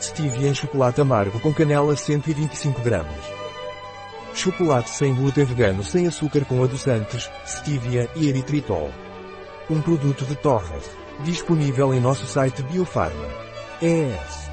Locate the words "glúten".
5.14-5.44